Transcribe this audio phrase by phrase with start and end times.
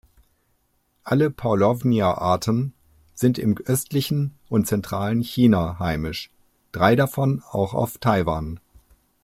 [1.03, 2.71] Alle "Paulownia"-Arten
[3.13, 6.31] sind im östlichen und zentralen China heimisch,
[6.71, 8.59] drei davon auch auf Taiwan.